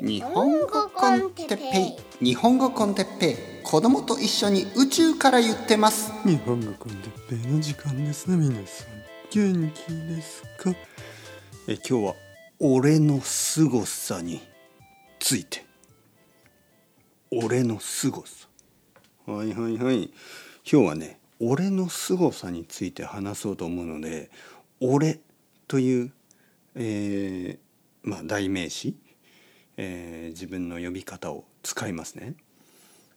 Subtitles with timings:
[0.00, 2.24] 日本語コンテッペイ。
[2.24, 3.36] 日本語コンテッペイ。
[3.64, 6.12] 子供と一緒に宇宙から言ってます。
[6.24, 8.86] 日本語コンテッペイの時間ですね皆さん。
[9.30, 10.70] 元気ですか？
[11.66, 12.14] え今日は
[12.60, 14.40] 俺の凄さに
[15.18, 15.66] ついて。
[17.32, 18.48] 俺の凄さ。
[19.26, 20.12] はいはいはい。
[20.70, 24.30] 今日はね俺の凄さについて話そうと思うので
[24.80, 25.18] 俺
[25.66, 26.12] という、
[26.76, 28.96] えー、まあ代名詞
[29.80, 32.34] えー、自分の呼び方を使いますね。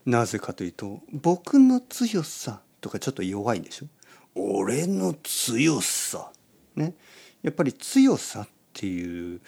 [0.05, 3.87] なぜかというと僕の強さとかちょっと弱いでしょ？
[4.35, 6.31] 俺の強さ。
[6.75, 6.93] ね。
[7.41, 9.41] やっぱり強さっていう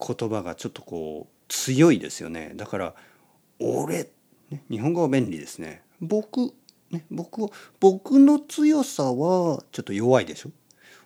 [0.00, 2.52] 言葉がちょっとこう強いですよね。
[2.54, 2.94] だから
[3.58, 4.08] 俺、
[4.50, 5.82] ね、日本語は便利ですね。
[6.00, 6.54] 僕
[6.90, 7.48] ね僕は
[7.80, 10.50] 僕の強さはちょっと弱いでしょ？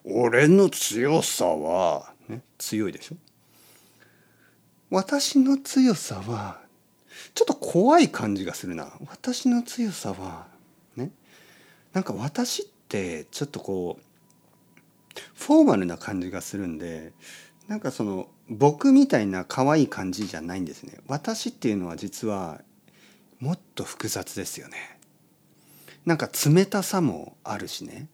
[0.04, 3.16] 俺の強さは、ね、強いでしょ？
[4.90, 6.60] 私の強さは
[7.34, 8.92] ちょっと怖い感じがするな。
[9.08, 10.48] 私の強さは
[10.96, 11.12] ね。
[11.92, 14.02] なんか私ってちょっとこう
[15.34, 17.12] フォーマルな感じがするんで
[17.68, 20.98] なんかその僕みたいな可愛い感じじゃないんですね。
[21.06, 22.60] 私っていうのは実は
[23.38, 24.98] もっと複雑ですよね。
[26.04, 28.08] なんか冷たさもあるしね。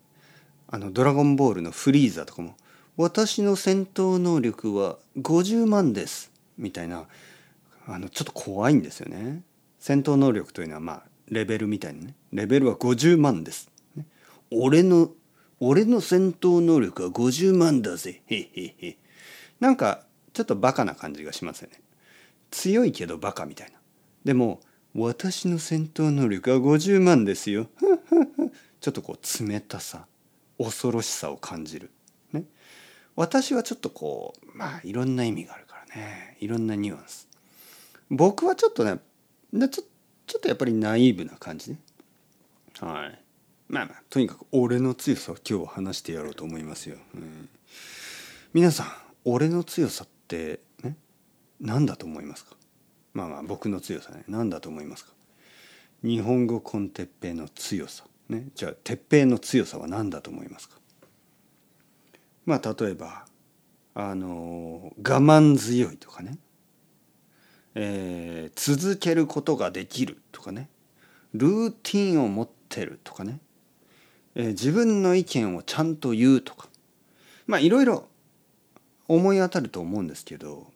[0.68, 2.54] あの「ドラゴンボール」のフリーザとかも
[2.98, 7.06] 「私の戦闘能力は50万です」みたいな
[7.86, 9.42] あのちょっと怖いんですよね。
[9.78, 13.70] 戦闘能力というのはまあレベルみたいなねレベルは50万です。
[14.50, 15.10] 俺の
[15.60, 18.98] 俺の戦闘能力は50万だぜへへへ
[19.60, 21.80] なんかちょっとバカな感じがしますよね。
[22.50, 23.78] 強いけどバカみたいな。
[24.24, 24.60] でも
[24.94, 27.68] 私の戦闘能力は50万ですよ。
[28.80, 30.06] ちょっとこう冷たさ
[30.58, 31.90] 恐ろしさを感じる。
[32.32, 32.44] ね、
[33.14, 35.65] 私はちょっとこうまあいろんな意味がある
[35.96, 37.28] ねいろんなニュアンス。
[38.10, 38.98] 僕はちょっとね
[39.52, 39.82] ちょ
[40.26, 41.78] ちょっとやっぱりナイーブな感じね。
[42.80, 43.18] はい。
[43.68, 47.48] まあまあとにかく俺の強さを今日は話してやろうと思いますよ、うん、
[48.54, 48.86] 皆さん
[49.24, 50.96] 俺の強さってね
[51.60, 52.54] 何だと思いますか？
[53.12, 54.22] まあまあ僕の強さね。
[54.28, 55.12] 何だと思いますか？
[56.04, 58.04] 日本語コンテッペイの強さ。
[58.28, 58.48] ね。
[58.54, 60.76] じゃあ鉄平の強さは何だと思いますか？
[62.44, 63.26] まあ例えば
[63.98, 66.36] あの我慢強いとかね、
[67.74, 70.68] えー、続けることができるとかね
[71.32, 73.40] ルーティンを持ってるとかね、
[74.34, 76.68] えー、自分の意見をちゃんと言うとか
[77.46, 78.06] まあいろいろ
[79.08, 80.66] 思い当たると思うんですけど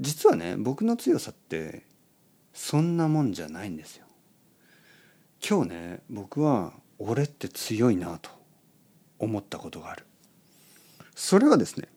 [0.00, 1.82] 実はね僕の強さって
[2.54, 4.06] そんなもんじゃないんですよ。
[5.46, 8.30] 今日ね僕は俺って強いなと
[9.18, 10.06] 思ったことがある。
[11.14, 11.88] それはですね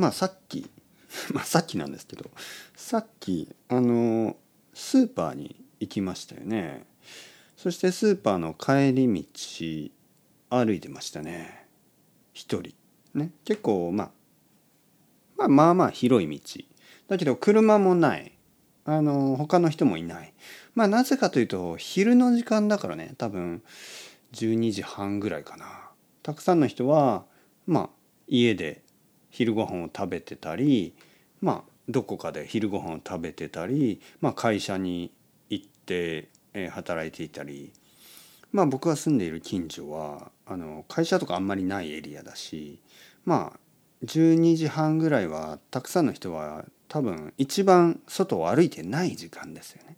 [0.00, 0.70] まあさっき
[1.34, 2.30] まあさっきなんですけど
[2.74, 4.36] さっきあの
[4.72, 6.86] スーパーに行きましたよね。
[7.56, 9.06] そしてスーパーの帰り
[10.48, 11.66] 道歩いてましたね。
[12.32, 12.74] 一人。
[13.14, 13.32] ね。
[13.44, 14.10] 結構まあ
[15.36, 16.64] まあまあまあ広い道。
[17.08, 18.32] だけど車もない。
[18.86, 20.32] あの他の人もいない。
[20.74, 23.14] まあなぜかというと昼の時間だからね。
[23.18, 23.62] 多分
[24.32, 25.90] 12時半ぐらいかな。
[26.22, 27.26] たくさんの人は
[27.66, 27.90] まあ
[28.26, 28.82] 家で
[29.30, 30.94] 昼ご飯を食べてたり
[31.40, 35.12] まあどこかで昼ご飯を食べてたり、まあ、会社に
[35.48, 37.72] 行って、え、働いていたり
[38.52, 42.80] まあ僕が住んでいる近所はあの会社とかあんまりないエリアだし
[43.24, 43.60] まあ
[44.04, 49.96] 12時半ぐらいはたくさんの人は多分一番外を歩いてない時間ですよね。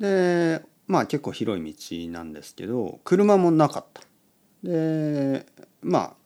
[0.00, 4.02] でまあ結構広い道なんですけど車もなかった。
[4.64, 5.46] で
[5.82, 6.19] まあ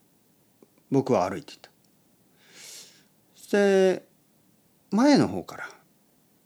[0.95, 1.71] 僕は歩いていた。
[3.35, 4.07] そして
[4.93, 5.69] 前の方から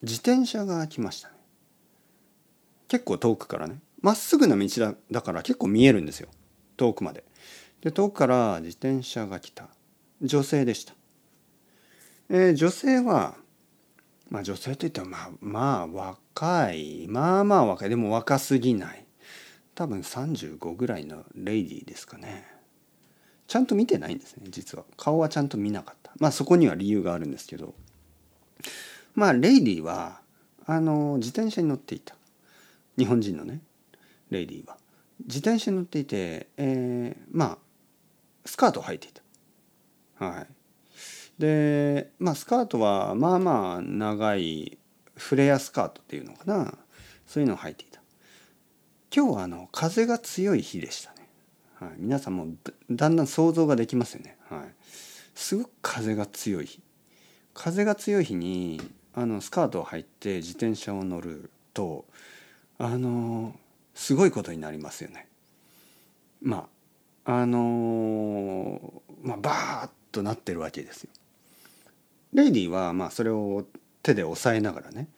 [0.01, 1.35] 自転車が来ましたね。
[2.89, 3.79] 結構遠くからね。
[4.01, 6.29] まっすぐな道だだから結構見えるんですよ。
[6.79, 7.25] 遠くまで。
[7.83, 9.69] で遠くから自転車が来た。
[10.23, 10.95] 女性でした、
[12.29, 13.37] えー、女性は
[14.31, 17.07] まあ女性といってもまあまあ若い。
[17.07, 17.91] まあまあ若い。
[17.91, 19.05] でも若すぎない。
[19.75, 22.58] 多分35ぐらいのレイディーですかね。
[23.49, 24.85] ちゃんと見てないんですね実は。
[24.97, 26.13] 顔はちゃんと見なかった。
[26.19, 27.75] まあそこには理由があるんですけど。
[29.15, 30.21] まあレイディーは
[30.67, 32.15] あの自転車に乗っていた。
[32.99, 33.63] 日本人のね
[34.31, 34.77] レイディーは。
[35.27, 37.59] 自転車に乗っていて、えー、まあ
[38.45, 39.11] スカートを履いてい
[40.19, 40.27] た。
[40.27, 40.47] はい。
[41.39, 44.77] でまあスカートはまあまあ長い
[45.17, 46.75] フレアスカートっていうのかな。
[47.27, 48.03] そういうのを履いていた。
[49.15, 51.18] 今日はあの風が強い日でした
[51.81, 52.49] はい、皆さんも
[52.91, 54.61] だんだん想像ができますよね、はい、
[55.35, 56.83] すごく風が強い日
[57.55, 58.81] 風が強い日に
[59.15, 62.05] あのスカートを履いて自転車を乗ると
[62.79, 63.55] あの
[63.95, 65.27] すごいことになりますよね。
[66.41, 66.69] ま
[67.25, 71.11] ああのまあバーッとなってるわけですよ。
[72.33, 73.67] レイディはまあそれを
[74.03, 75.09] 手で押さえながらね、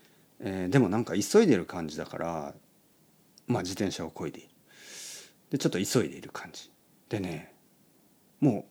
[0.41, 2.55] えー、でもなんか急いでる感じだから
[3.47, 4.50] まあ自転車をこいでいる。
[5.51, 6.71] でちょっと急いでいる感じ。
[7.09, 7.53] でね
[8.41, 8.67] も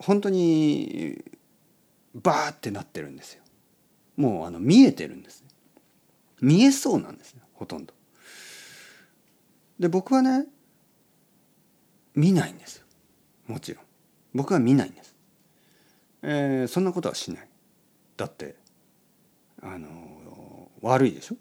[0.00, 1.22] う本当に
[2.14, 3.42] バーってなってるんですよ。
[4.16, 5.44] もうあの見えてるんです、
[6.40, 7.94] 見えそうなんですねほとんど。
[9.78, 10.46] で僕はね
[12.14, 12.86] 見ないんですよ
[13.46, 13.84] もちろん
[14.34, 15.14] 僕は見ないんです。
[16.22, 17.48] えー、そんなことはしない。
[18.16, 18.56] だって
[19.62, 21.36] あの悪いでしょ？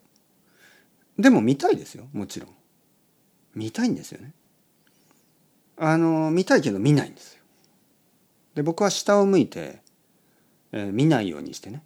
[1.17, 2.49] でも見たいですよもちろん。
[3.57, 4.33] 見たいんですよね。
[5.77, 7.41] あの見たいけど見ないんですよ。
[8.55, 9.81] で僕は下を向いて、
[10.71, 11.83] えー、見ないようにしてね。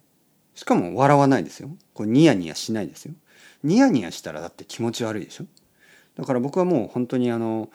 [0.54, 1.70] しかも笑わないですよ。
[1.94, 3.14] これニヤニヤしないですよ。
[3.62, 5.44] ニヤニヤしたらだって気持ち悪いでしょ。
[6.16, 7.70] だから僕はもう本当にあの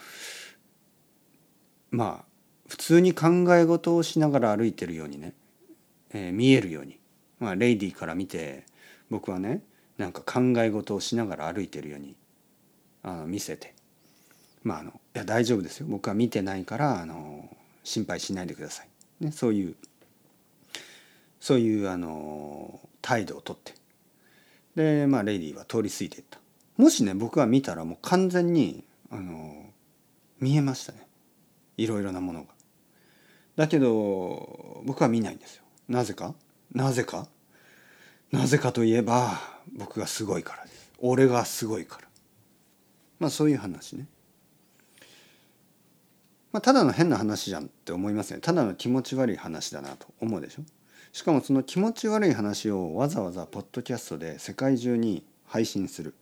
[1.89, 2.25] まあ
[2.67, 5.33] 普通に考え事をしながら歩いてるようにね、
[6.11, 7.00] えー、見えるように。
[7.39, 8.65] まあレイディーから見て
[9.09, 9.63] 僕はね
[9.97, 12.15] なんか考え事をしながら歩いてるように
[13.01, 13.76] あの見せて。
[14.63, 15.88] まああのいや大丈夫ですよ。
[15.89, 17.50] 僕は見てないからあの
[17.83, 18.89] 心配しないでください、
[19.24, 19.75] ね、そういう
[21.39, 23.74] そういうあの態度をとって。
[24.75, 26.39] でまあレディーは通り過ぎていった。
[26.77, 29.65] もしね僕が見たらもう完全にあの
[30.39, 31.07] 見えましたね。
[31.77, 32.50] いろいろなものが。
[33.56, 35.63] だけど僕は見ないんですよ。
[35.88, 36.36] なぜか？
[36.74, 37.27] なぜか？
[38.31, 39.39] なぜかといえば
[39.75, 40.92] 僕がすごいからです。
[41.00, 42.07] 俺がすごいから。
[43.19, 44.06] まあそういう話ね。
[46.51, 48.39] まあただの変な話じゃんって思いますね。
[48.39, 50.63] ただの気持ち悪い話だなと思うでしょ。
[51.11, 56.13] しかもその気持ち悪い話をわざわざポッドキャストで世界中に配信する。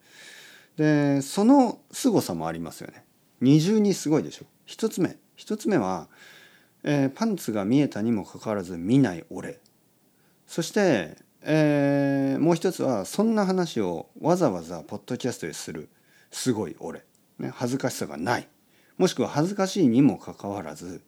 [0.78, 3.04] でその凄さもありますよね。
[3.42, 4.46] 二重にすごいでしょ。
[4.66, 5.18] 一つ目。
[5.36, 6.08] 一つ目は、
[6.84, 9.60] えー、パンツが見えたにもかかわらず見ない俺。
[10.48, 15.90] そして、えー、もう一つはそんな話をわざわざポッドキャストでする
[16.32, 17.04] すごい俺、
[17.40, 18.48] ね、恥ずかしさがない。
[18.98, 21.02] もしくは恥ずかしいにもかかわらず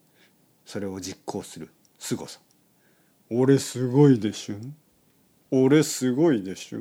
[0.65, 1.69] それを実行する
[1.99, 2.39] 凄さ。
[3.29, 4.55] 俺すごいでしょ
[5.51, 6.79] 俺すごいでしょ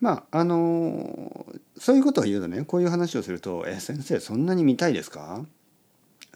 [0.00, 1.46] まああの
[1.78, 5.44] そういうことを言うとねこういう話をすると「え先生そんなに見たいですか？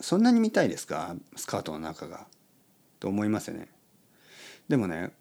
[0.01, 1.17] そんなに見たいですか？
[1.37, 2.27] スカートの中が」
[3.01, 3.69] と思いますよね。
[4.69, 5.13] でもね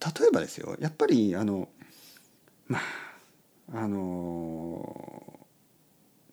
[0.00, 1.68] 例えばですよやっぱりあの
[2.66, 5.35] まああの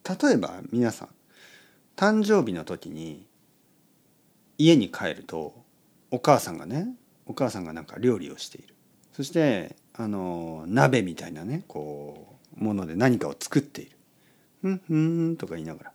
[0.07, 1.09] 例えば皆さん
[1.95, 3.25] 誕生日の時に
[4.57, 5.55] 家に帰ると
[6.11, 6.88] お母さんがね
[7.25, 8.75] お母さんがなんか料理をしている。
[9.13, 13.97] そしてあの鍋みたいなねこうもので何かを作っている
[14.61, 15.94] 「ふんふん」とか言いながら。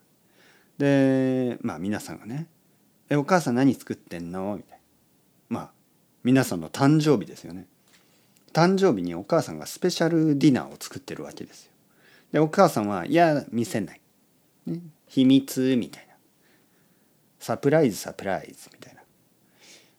[0.79, 2.47] でまあ皆さんがね
[3.11, 4.79] 「えお母さん何作ってんの?」みたいな。
[5.49, 5.71] まあ
[6.23, 7.67] 皆さんの誕生日ですよね。
[8.53, 11.73] 誕生日にお母さんがスペシャルディナーを作ってるわけですよ。
[12.33, 14.01] でお母さんは「いや見せない」
[14.67, 16.15] ね、秘密みたいな。
[17.39, 19.03] サプライズサプライズみたいな。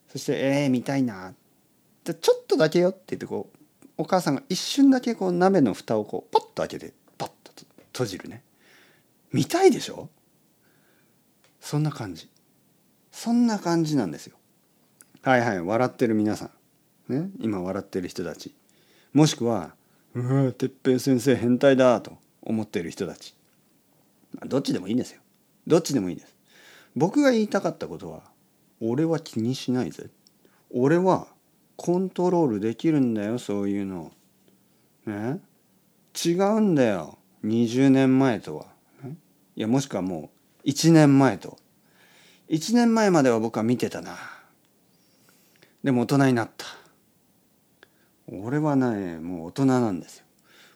[0.09, 1.33] そして「えー、見たいな」
[2.03, 7.51] じゃちょっとだけよって言ってこうお母さんが一瞬だけこう鍋の蓋をこうパッと開けてパッと
[7.93, 8.43] 閉じるね。
[9.31, 10.09] 見たいでしょ？
[11.61, 12.29] そんな感じ。
[13.11, 14.37] そんな感じなんですよ。
[15.21, 16.51] はいはい笑ってる皆さ
[17.09, 17.13] ん。
[17.13, 17.29] ね。
[17.39, 18.53] 今笑ってる人たち。
[19.13, 19.75] もしくは
[20.15, 23.35] 「うわ哲平先生変態だ」と思っている人たち。
[24.45, 25.21] どっちでもいいんですよ。
[25.67, 26.35] どっちでもいいです。
[26.95, 28.23] 僕が言いたかったことは
[28.81, 30.09] 俺は気にしないぜ。
[30.71, 31.27] 俺は
[31.75, 34.11] コントロールできるんだよそういうの。
[35.05, 35.39] ね
[36.25, 37.17] 違うんだよ。
[37.45, 38.65] 20年前とは、
[39.03, 39.15] ね、
[39.55, 40.29] いやもしくはも
[40.65, 41.57] う1年前と。
[42.49, 44.17] 1年前までは僕は見てたな。
[45.83, 46.65] でも大人になった。
[48.31, 50.25] 俺はねもう大人なんですよ。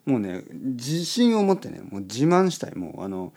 [0.05, 2.75] もうね自信を持ってねもう自慢したい。
[2.75, 3.33] もうあの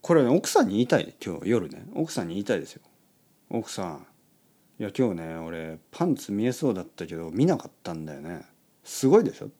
[0.00, 1.86] これね奥さんに言いたい今日夜ね。
[1.94, 2.82] 奥さんに言いたいですよ。
[3.50, 4.06] 奥さん
[4.78, 8.42] いや今日ね俺パンツ見えそうだったけど見なかったんだよね。
[8.82, 9.50] すごいでしょ？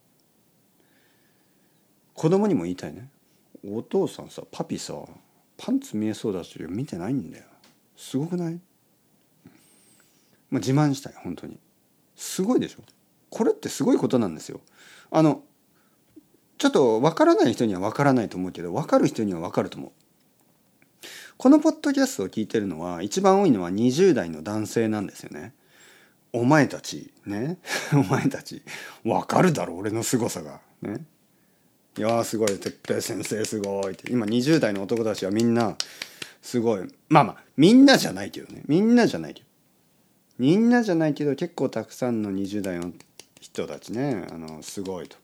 [2.14, 3.08] 子供にも言いたいね。
[3.66, 4.94] お父さんさパピさ
[5.56, 7.44] パンツ見えそうだけど見てないんだよ。
[7.96, 8.60] すごくない？
[10.50, 11.58] まあ、自慢したい本当に。
[12.16, 12.82] すごいでしょ。
[13.30, 14.60] これってすごいことなんですよ。
[15.10, 15.42] あの
[16.58, 19.92] ちょっと分からない人には分からないと思うけど分かる人には分かると思う。
[21.36, 25.52] このポッドキャストを聞いてるのは一番多いのは20代の男性なんですよね。
[26.32, 27.58] お前たちね。
[27.92, 28.62] お前たち。
[29.04, 30.60] わかるだろ俺の凄さが。
[30.82, 31.04] ね。
[31.96, 34.12] いやーすごい哲平先生すごいって。
[34.12, 35.76] 今20代の男たちはみんな
[36.40, 36.88] すごい。
[37.08, 38.62] まあまあみんなじゃないけどね。
[38.66, 39.46] みんなじゃないけど。
[40.38, 42.92] みんなじゃないけど結構たくさんの20代の
[43.40, 45.16] 人たちねあのすごいと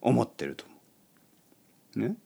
[0.00, 0.74] 思ってると思
[1.96, 2.08] う。
[2.08, 2.16] ね、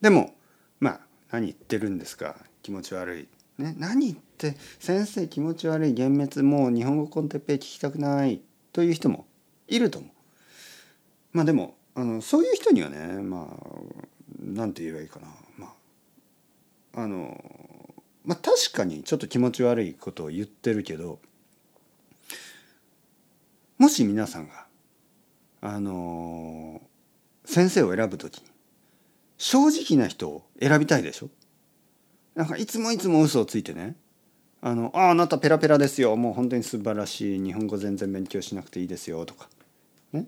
[0.00, 0.34] でも
[0.80, 2.36] まあ何言ってるんですか？
[2.62, 3.28] 気持ち悪い。
[3.58, 8.40] ね、何言って先生気持ち悪い幻滅もう日本語コンテッペイ聞きたくない
[8.72, 9.26] という人も
[9.68, 10.10] いると思う。
[11.32, 13.56] まあでもあのそういう人にはねまあ
[14.40, 15.72] 何て言えばいいかなま
[16.94, 17.38] ああの
[18.24, 21.20] まあ確かにちょっと気持ち悪いことを言ってるけど
[23.78, 24.66] もし皆さんが
[25.60, 26.80] あの
[27.44, 28.44] 先生を選ぶ時に
[29.36, 31.28] 正直な人を選びたいでしょ？
[32.34, 33.96] なんかいつもいつも嘘をついてね
[34.60, 36.16] あのああなたペラペラですよ。
[36.16, 37.42] もう本当に素晴らしい。
[37.42, 39.48] 日本語全然勉強しなくていいですよとか
[40.12, 40.26] ね。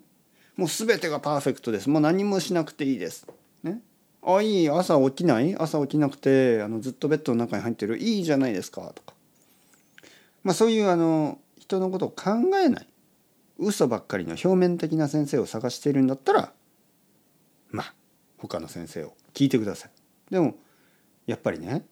[0.56, 1.88] もう全てがパーフェクトです。
[1.88, 3.26] もう何もしなくていいです。
[3.62, 3.80] ね
[4.22, 4.68] あいい。
[4.68, 5.54] 朝起きない？
[5.56, 7.96] 朝起きなくてあのずっとベッドの中に入ってる。
[7.98, 9.14] いいじゃないですかとか。
[10.44, 12.86] まあそういうあの人のことを考えない。
[13.58, 16.52] 嘘ばっかりの表面的な先生を探しているんだったら
[17.70, 17.94] まあ
[18.38, 19.90] 他の先生を聞いてください。
[20.30, 20.56] でも
[21.26, 21.84] やっぱりね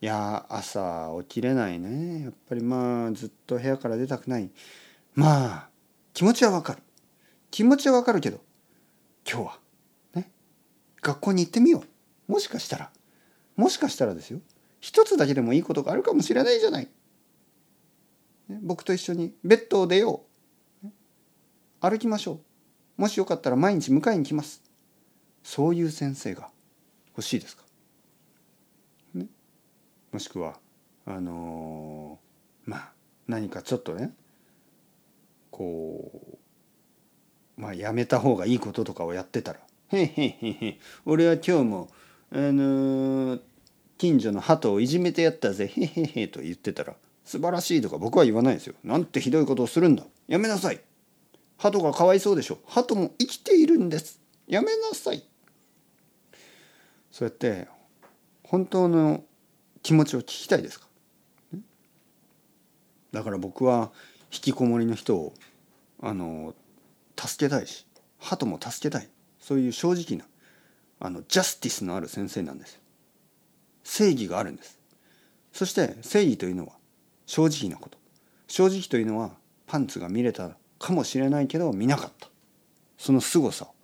[0.00, 2.22] いや朝起きれないね。
[2.24, 4.50] やっぱりまあずっと部屋から出たくない。
[5.14, 5.68] まあ
[6.12, 6.82] 気持ちはわかる。
[7.50, 8.40] 気持ちはわかるけど
[9.30, 9.58] 今日は
[10.14, 10.30] ね
[11.00, 11.84] 学校に行ってみよ
[12.28, 12.32] う。
[12.32, 12.90] もしかしたら。
[13.56, 14.40] もしかしたらですよ。
[14.80, 16.88] 一つだけでもいいことがあるかもしれないじゃない、
[18.62, 20.29] 僕と一緒にベッドを出よう、
[21.80, 22.32] 歩きましょ
[22.98, 23.00] う。
[23.00, 24.62] もしよかったら毎日迎えに来ます。
[25.42, 26.50] そういう先生が
[27.16, 27.62] 欲しいですか？
[29.14, 29.26] ね。
[30.12, 30.58] もしくは
[31.06, 32.92] あのー、まあ
[33.26, 34.12] 何かちょっとね
[35.50, 36.38] こ
[37.56, 40.78] うまあやめた方がいいこととかをやってたら「へへへへ。
[41.06, 41.88] 俺は今日も
[42.30, 43.40] あのー、
[43.96, 45.66] 近所の鳩をいじめてやったぜ。
[45.66, 46.94] へへへ」と言ってたら
[47.24, 48.74] 素晴らしいとか僕は言わないですよ。
[48.84, 50.04] なんてひどいことをするんだ。
[50.28, 50.80] やめなさい。
[51.60, 52.58] 鳩がかわいそうでしょ。
[52.66, 54.18] 鳩も生きているんです。
[54.46, 55.22] やめなさい。
[57.10, 57.68] そうやって
[58.42, 59.22] 本当の
[59.82, 60.86] 気持ちを聞きたいですか？
[63.12, 63.92] だから僕は
[64.32, 65.34] 引きこもりの人を
[66.02, 66.54] あの
[67.18, 67.86] 助けたいし
[68.18, 69.10] 鳩も助けたい。
[69.38, 70.24] そういう正直な
[70.98, 72.80] あのジャスティスのある先生なんです。
[73.84, 74.78] 正義があるんです。
[75.52, 76.72] そして正義というのは
[77.26, 77.98] 正直なこと。
[78.46, 79.32] 正直というのは
[79.66, 82.28] パンツが見れたかもしれないけど見なかった。
[82.98, 83.74] その凄さを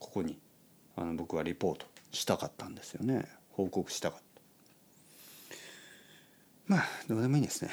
[0.00, 0.38] ここに
[0.96, 3.28] あの僕はリポートしたかったんですよね。
[3.52, 4.24] 報告したかった。
[6.66, 7.70] まあどうでもいいですね。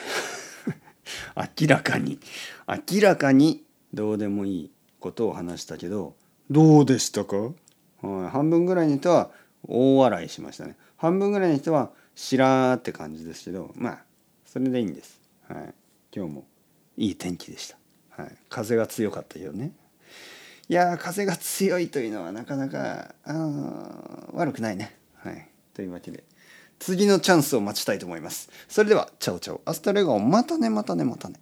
[1.60, 2.20] 明らかに
[2.68, 6.16] 明らかにどうでもいいことを話したけど
[6.50, 9.32] どうでしたか、はい、半分ぐらいの人は
[9.64, 10.78] 大笑いしましたね。
[10.98, 14.04] 半分ぐらいの人はしらーって感じですけどまあ
[14.46, 15.74] それでいいんです、はい、
[16.14, 16.46] 今日も
[16.98, 17.78] いい天気でした、
[18.22, 19.72] はい、風が強かったよね。
[20.70, 24.96] いや風が強いというのはなかなかあ悪くないね。
[25.16, 25.48] はい。
[25.74, 26.24] というわけで
[26.80, 28.50] 次のチャンスを待ちたいと思います。
[28.68, 31.36] それでは、チャオチャオ、 hasta luego、またねまたねまたね。